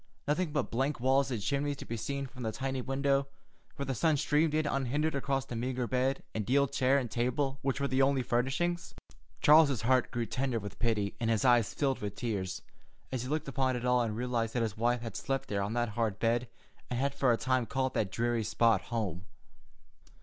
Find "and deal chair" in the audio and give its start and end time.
6.33-6.97